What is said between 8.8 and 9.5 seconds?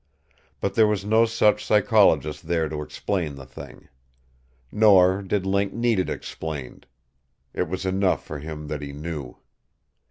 he knew.